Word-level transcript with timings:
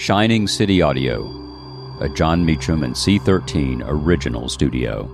Shining 0.00 0.48
City 0.48 0.80
Audio, 0.80 1.26
a 2.00 2.08
Jon 2.08 2.42
Meacham 2.42 2.84
and 2.84 2.94
C13 2.94 3.82
original 3.84 4.48
studio. 4.48 5.04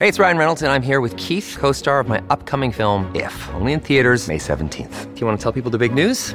Hey, 0.00 0.08
it's 0.08 0.18
Ryan 0.18 0.38
Reynolds, 0.38 0.62
and 0.62 0.72
I'm 0.72 0.80
here 0.80 1.02
with 1.02 1.14
Keith, 1.18 1.58
co 1.60 1.72
star 1.72 2.00
of 2.00 2.08
my 2.08 2.22
upcoming 2.30 2.72
film, 2.72 3.14
If, 3.14 3.50
only 3.52 3.74
in 3.74 3.80
theaters, 3.80 4.28
May 4.28 4.38
17th. 4.38 5.14
Do 5.14 5.20
you 5.20 5.26
want 5.26 5.38
to 5.38 5.42
tell 5.42 5.52
people 5.52 5.70
the 5.70 5.76
big 5.76 5.92
news? 5.92 6.34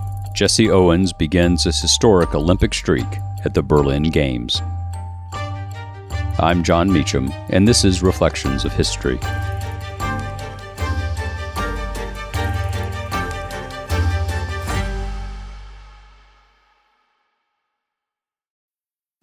Jesse 0.41 0.71
Owens 0.71 1.13
begins 1.13 1.65
his 1.65 1.79
historic 1.79 2.33
Olympic 2.33 2.73
streak 2.73 3.05
at 3.45 3.53
the 3.53 3.61
Berlin 3.61 4.01
Games. 4.01 4.59
I'm 6.39 6.63
Jon 6.63 6.91
Meacham, 6.91 7.31
and 7.51 7.67
this 7.67 7.85
is 7.85 8.01
Reflections 8.01 8.65
of 8.65 8.73
History. 8.73 9.19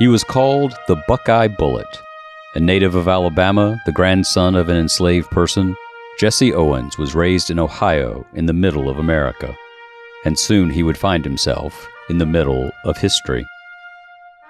He 0.00 0.08
was 0.08 0.24
called 0.24 0.72
the 0.88 0.96
Buckeye 1.06 1.46
Bullet. 1.46 2.00
A 2.54 2.58
native 2.58 2.94
of 2.94 3.06
Alabama, 3.06 3.78
the 3.84 3.92
grandson 3.92 4.54
of 4.54 4.70
an 4.70 4.78
enslaved 4.78 5.30
person, 5.30 5.76
Jesse 6.18 6.54
Owens 6.54 6.96
was 6.96 7.14
raised 7.14 7.50
in 7.50 7.58
Ohio 7.58 8.24
in 8.32 8.46
the 8.46 8.54
middle 8.54 8.88
of 8.88 8.98
America. 8.98 9.54
And 10.24 10.38
soon 10.38 10.70
he 10.70 10.82
would 10.82 10.96
find 10.96 11.22
himself 11.22 11.86
in 12.08 12.16
the 12.16 12.24
middle 12.24 12.70
of 12.84 12.96
history. 12.96 13.46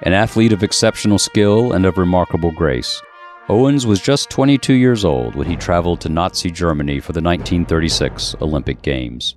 An 0.03 0.13
athlete 0.13 0.53
of 0.53 0.63
exceptional 0.63 1.19
skill 1.19 1.73
and 1.73 1.85
of 1.85 1.99
remarkable 1.99 2.53
grace, 2.53 3.03
Owens 3.49 3.85
was 3.85 4.01
just 4.01 4.31
22 4.31 4.75
years 4.75 5.05
old 5.05 5.35
when 5.35 5.49
he 5.49 5.57
traveled 5.57 6.01
to 6.03 6.09
Nazi 6.09 6.53
Germany 6.53 7.01
for 7.01 7.13
the 7.13 7.21
1936 7.21 8.37
Olympic 8.41 8.83
Games. 8.83 9.35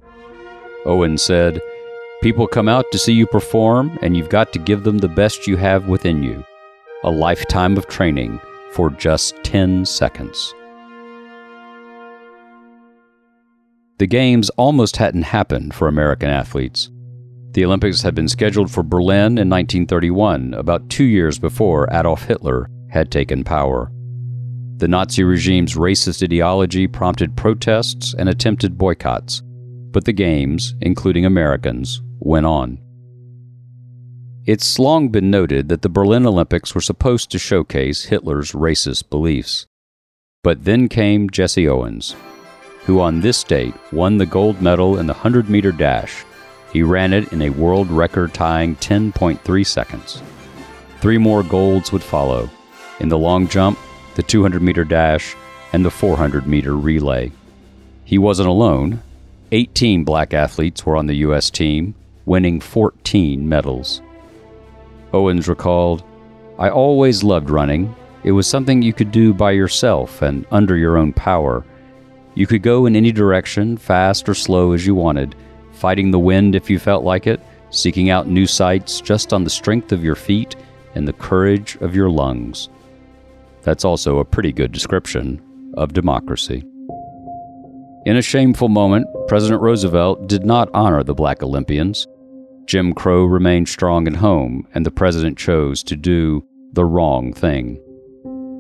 Owens 0.86 1.24
said, 1.24 1.60
People 2.24 2.48
come 2.48 2.70
out 2.70 2.90
to 2.94 2.98
see 2.98 3.12
you 3.12 3.28
perform, 3.28 4.00
and 4.02 4.16
you've 4.16 4.30
got 4.30 4.54
to 4.54 4.60
give 4.60 4.86
them 4.86 4.98
the 4.98 5.10
best 5.10 5.46
you 5.46 5.58
have 5.58 5.90
within 5.90 6.24
you. 6.24 6.42
A 7.04 7.12
lifetime 7.12 7.76
of 7.76 7.88
training 7.88 8.40
for 8.72 8.90
just 8.92 9.36
10 9.44 9.86
seconds. 9.86 10.54
The 13.98 14.08
Games 14.08 14.50
almost 14.52 14.96
hadn't 14.96 15.24
happened 15.24 15.74
for 15.74 15.90
American 15.90 16.30
athletes. 16.30 16.90
The 17.52 17.66
Olympics 17.66 18.02
had 18.02 18.16
been 18.16 18.30
scheduled 18.30 18.72
for 18.72 18.84
Berlin 18.84 19.38
in 19.38 19.50
1931, 19.50 20.54
about 20.54 20.90
two 20.90 21.04
years 21.04 21.38
before 21.38 21.90
Adolf 21.92 22.24
Hitler 22.24 22.70
had 22.90 23.12
taken 23.12 23.44
power. 23.44 23.92
The 24.78 24.88
Nazi 24.88 25.26
regime's 25.26 25.76
racist 25.76 26.24
ideology 26.24 26.88
prompted 26.88 27.36
protests 27.36 28.16
and 28.18 28.30
attempted 28.30 28.78
boycotts, 28.78 29.42
but 29.92 30.06
the 30.06 30.14
Games, 30.14 30.74
including 30.80 31.26
Americans, 31.26 32.02
went 32.24 32.46
on. 32.46 32.80
It's 34.46 34.80
long 34.80 35.10
been 35.10 35.30
noted 35.30 35.70
that 35.70 35.82
the 35.82 35.90
Berlin 35.90 36.26
Olympics 36.26 36.74
were 36.74 36.82
supposed 36.82 37.32
to 37.32 37.40
showcase 37.40 38.06
Hitler's 38.06 38.54
racist 38.54 39.10
beliefs. 39.10 39.68
But 40.42 40.66
then 40.66 40.90
came 40.90 41.30
Jesse 41.30 41.68
Owens, 41.68 42.16
who 42.86 43.00
on 43.00 43.22
this 43.22 43.44
date 43.44 43.74
won 43.92 44.18
the 44.18 44.26
gold 44.26 44.62
medal 44.62 45.00
in 45.00 45.08
the 45.08 45.14
100 45.14 45.50
meter 45.50 45.72
dash. 45.72 46.26
He 46.72 46.84
ran 46.84 47.14
it 47.14 47.32
in 47.32 47.42
a 47.42 47.50
world 47.52 47.90
record 47.90 48.34
tying 48.34 48.76
10.3 48.78 49.66
seconds. 49.66 50.22
Three 51.00 51.18
more 51.18 51.44
golds 51.44 51.92
would 51.92 52.04
follow 52.04 52.50
in 53.00 53.10
the 53.10 53.18
long 53.18 53.48
jump, 53.48 53.78
the 54.16 54.24
200 54.24 54.62
meter 54.62 54.84
dash, 54.84 55.36
and 55.72 55.84
the 55.84 55.92
400 55.92 56.48
meter 56.48 56.76
relay. 56.76 57.32
He 58.06 58.18
wasn't 58.18 58.50
alone. 58.50 59.02
18 59.52 60.04
black 60.04 60.34
athletes 60.34 60.86
were 60.86 60.96
on 60.96 61.08
the 61.08 61.18
U.S. 61.18 61.50
team, 61.50 61.96
winning 62.26 62.60
14 62.60 63.48
medals. 63.48 64.02
Owens 65.14 65.48
recalled, 65.48 66.04
I 66.58 66.70
always 66.70 67.24
loved 67.24 67.50
running. 67.50 67.96
It 68.24 68.32
was 68.32 68.48
something 68.48 68.82
you 68.82 68.94
could 68.94 69.12
do 69.12 69.34
by 69.34 69.52
yourself 69.52 70.22
and 70.22 70.46
under 70.52 70.78
your 70.78 70.98
own 70.98 71.14
power. 71.14 71.66
You 72.36 72.48
could 72.48 72.64
go 72.64 72.86
in 72.86 72.96
any 72.96 73.12
direction, 73.12 73.78
fast 73.78 74.28
or 74.28 74.34
slow 74.34 74.72
as 74.72 74.86
you 74.86 74.96
wanted, 74.96 75.36
fighting 75.72 76.12
the 76.12 76.20
wind 76.20 76.56
if 76.56 76.70
you 76.70 76.80
felt 76.80 77.04
like 77.04 77.28
it, 77.28 77.42
seeking 77.70 78.10
out 78.10 78.28
new 78.28 78.48
sights 78.48 79.02
just 79.02 79.34
on 79.34 79.44
the 79.44 79.50
strength 79.50 79.92
of 79.92 80.04
your 80.04 80.16
feet 80.16 80.56
and 80.96 81.08
the 81.08 81.14
courage 81.14 81.76
of 81.78 81.96
your 81.96 82.10
lungs. 82.10 82.70
That's 83.64 83.86
also 83.86 84.20
a 84.20 84.26
pretty 84.26 84.52
good 84.52 84.72
description 84.72 85.42
of 85.76 85.94
democracy. 85.94 86.64
In 88.06 88.18
a 88.18 88.22
shameful 88.22 88.68
moment, 88.68 89.08
President 89.30 89.62
Roosevelt 89.62 90.28
did 90.28 90.46
not 90.46 90.70
honor 90.74 91.04
the 91.04 91.14
black 91.14 91.42
Olympians. 91.42 92.06
Jim 92.66 92.94
Crow 92.94 93.24
remained 93.24 93.70
strong 93.70 94.08
at 94.10 94.18
home, 94.18 94.68
and 94.74 94.86
the 94.86 94.92
president 94.92 95.38
chose 95.38 95.84
to 95.84 95.96
do 95.96 96.46
the 96.74 96.84
wrong 96.84 97.32
thing. 97.32 97.82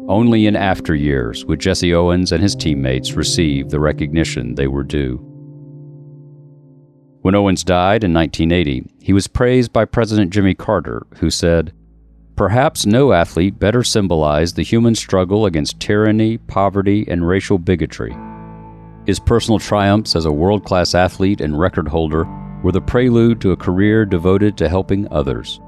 Only 0.07 0.47
in 0.47 0.55
after 0.55 0.95
years 0.95 1.43
would 1.43 1.59
Jesse 1.59 1.93
Owens 1.93 2.31
and 2.31 2.41
his 2.41 2.55
teammates 2.55 3.13
receive 3.13 3.69
the 3.69 3.81
recognition 3.81 4.55
they 4.55 4.67
were 4.67 4.83
due. 4.83 5.17
When 7.21 7.35
Owens 7.35 7.65
died 7.65 8.05
in 8.05 8.13
1980, 8.13 8.85
he 9.01 9.11
was 9.11 9.27
praised 9.27 9.73
by 9.73 9.83
President 9.83 10.31
Jimmy 10.31 10.53
Carter, 10.53 11.05
who 11.17 11.29
said, 11.29 11.73
Perhaps 12.37 12.85
no 12.85 13.11
athlete 13.11 13.59
better 13.59 13.83
symbolized 13.83 14.55
the 14.55 14.63
human 14.63 14.95
struggle 14.95 15.45
against 15.45 15.81
tyranny, 15.81 16.37
poverty, 16.37 17.05
and 17.09 17.27
racial 17.27 17.57
bigotry. 17.57 18.15
His 19.05 19.19
personal 19.19 19.59
triumphs 19.59 20.15
as 20.15 20.25
a 20.25 20.31
world 20.31 20.63
class 20.63 20.95
athlete 20.95 21.41
and 21.41 21.59
record 21.59 21.87
holder 21.87 22.25
were 22.63 22.71
the 22.71 22.81
prelude 22.81 23.41
to 23.41 23.51
a 23.51 23.57
career 23.57 24.05
devoted 24.05 24.57
to 24.57 24.69
helping 24.69 25.11
others. 25.11 25.59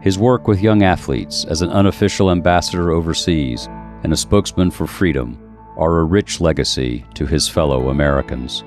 His 0.00 0.18
work 0.18 0.48
with 0.48 0.62
young 0.62 0.82
athletes 0.82 1.44
as 1.44 1.60
an 1.60 1.70
unofficial 1.70 2.30
ambassador 2.30 2.92
overseas 2.92 3.68
and 4.02 4.12
a 4.12 4.16
spokesman 4.16 4.70
for 4.70 4.86
freedom 4.86 5.38
are 5.76 5.98
a 5.98 6.04
rich 6.04 6.40
legacy 6.40 7.04
to 7.14 7.26
his 7.26 7.48
fellow 7.48 7.90
Americans. 7.90 8.64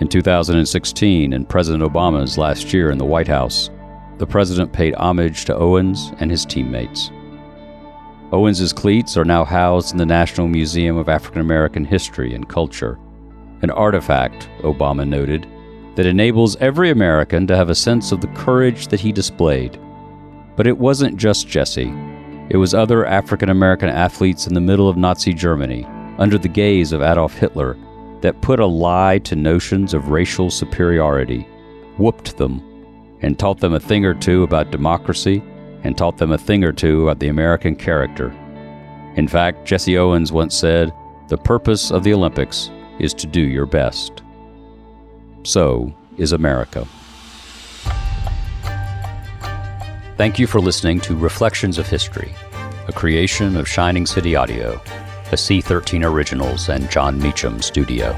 In 0.00 0.08
2016, 0.08 1.32
and 1.32 1.48
President 1.48 1.82
Obama's 1.82 2.36
last 2.36 2.74
year 2.74 2.90
in 2.90 2.98
the 2.98 3.04
White 3.04 3.28
House, 3.28 3.70
the 4.18 4.26
president 4.26 4.72
paid 4.72 4.94
homage 4.96 5.46
to 5.46 5.56
Owens 5.56 6.12
and 6.18 6.30
his 6.30 6.44
teammates. 6.44 7.10
Owens's 8.32 8.72
cleats 8.72 9.16
are 9.16 9.24
now 9.24 9.44
housed 9.44 9.92
in 9.92 9.98
the 9.98 10.06
National 10.06 10.48
Museum 10.48 10.96
of 10.96 11.08
African 11.08 11.40
American 11.40 11.84
History 11.84 12.34
and 12.34 12.48
Culture, 12.48 12.98
an 13.62 13.70
artifact, 13.70 14.48
Obama 14.62 15.06
noted, 15.06 15.46
that 15.94 16.06
enables 16.06 16.56
every 16.56 16.90
American 16.90 17.46
to 17.46 17.56
have 17.56 17.70
a 17.70 17.74
sense 17.74 18.10
of 18.10 18.20
the 18.20 18.26
courage 18.28 18.88
that 18.88 19.00
he 19.00 19.12
displayed. 19.12 19.78
But 20.56 20.66
it 20.66 20.76
wasn't 20.76 21.16
just 21.16 21.46
Jesse. 21.46 21.94
It 22.50 22.56
was 22.56 22.74
other 22.74 23.06
African 23.06 23.48
American 23.48 23.90
athletes 23.90 24.48
in 24.48 24.54
the 24.54 24.60
middle 24.60 24.88
of 24.88 24.96
Nazi 24.96 25.32
Germany, 25.32 25.84
under 26.18 26.36
the 26.36 26.48
gaze 26.48 26.92
of 26.92 27.02
Adolf 27.02 27.34
Hitler, 27.34 27.76
that 28.22 28.42
put 28.42 28.58
a 28.58 28.66
lie 28.66 29.18
to 29.18 29.36
notions 29.36 29.94
of 29.94 30.08
racial 30.08 30.50
superiority, 30.50 31.42
whooped 31.96 32.36
them, 32.38 32.60
and 33.20 33.38
taught 33.38 33.60
them 33.60 33.74
a 33.74 33.80
thing 33.80 34.04
or 34.04 34.14
two 34.14 34.42
about 34.42 34.72
democracy, 34.72 35.42
and 35.86 35.96
taught 35.96 36.18
them 36.18 36.32
a 36.32 36.38
thing 36.38 36.64
or 36.64 36.72
two 36.72 37.04
about 37.04 37.20
the 37.20 37.28
American 37.28 37.76
character. 37.76 38.34
In 39.14 39.28
fact, 39.28 39.64
Jesse 39.64 39.96
Owens 39.96 40.32
once 40.32 40.54
said, 40.54 40.92
The 41.28 41.38
purpose 41.38 41.92
of 41.92 42.02
the 42.02 42.12
Olympics 42.12 42.70
is 42.98 43.14
to 43.14 43.26
do 43.26 43.40
your 43.40 43.66
best. 43.66 44.22
so 45.44 45.94
is 46.18 46.32
America. 46.32 46.86
Thank 50.16 50.38
you 50.38 50.46
for 50.46 50.60
listening 50.60 50.98
to 51.00 51.14
Reflections 51.14 51.78
of 51.78 51.86
History, 51.86 52.34
a 52.88 52.92
creation 52.92 53.54
of 53.56 53.68
Shining 53.68 54.06
City 54.06 54.34
Audio, 54.34 54.80
a 55.30 55.36
C13 55.36 56.04
Originals 56.04 56.68
and 56.68 56.90
Jon 56.90 57.20
Meacham 57.20 57.60
studio. 57.60 58.16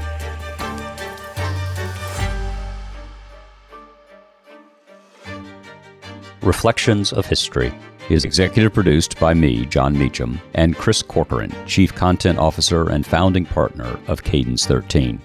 Reflections 6.41 7.11
of 7.11 7.25
History 7.25 7.73
is 8.09 8.23
executive 8.23 8.73
produced 8.73 9.19
by 9.19 9.33
me, 9.33 9.65
Jon 9.65 9.97
Meacham, 9.97 10.39
and 10.53 10.73
Chris 10.73 11.01
Corcoran, 11.01 11.53
Chief 11.65 11.93
Content 11.93 12.39
Officer 12.39 12.89
and 12.89 13.05
founding 13.05 13.45
partner 13.45 13.99
of 14.07 14.23
Cadence 14.23 14.65
13. 14.65 15.21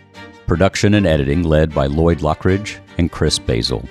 Production 0.49 0.94
and 0.94 1.06
editing 1.06 1.44
led 1.44 1.72
by 1.72 1.87
Lloyd 1.87 2.19
Lockridge 2.19 2.78
and 2.99 3.12
Chris 3.12 3.38
Basil. 3.38 3.88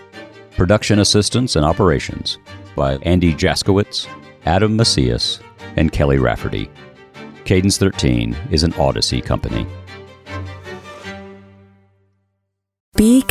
Production 0.58 1.00
assistance 1.00 1.56
and 1.56 1.66
operations 1.66 2.40
by 2.76 2.98
Andy 2.98 3.34
Jaskowitz, 3.34 4.06
Adam 4.46 4.76
Macias, 4.76 5.40
and 5.78 5.94
Kelly 5.94 6.18
Rafferty. 6.18 6.70
Cadence 7.46 7.78
13 7.78 8.36
is 8.52 8.64
an 8.64 8.74
Odyssey 8.74 9.22
company. 9.22 9.66